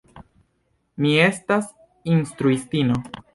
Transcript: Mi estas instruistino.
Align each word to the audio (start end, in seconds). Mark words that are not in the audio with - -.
Mi 1.05 1.11
estas 1.25 1.67
instruistino. 2.15 2.99